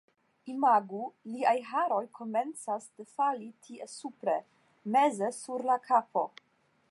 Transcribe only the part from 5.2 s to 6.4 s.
sur la kapo.